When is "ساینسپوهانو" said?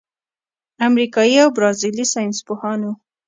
2.13-2.91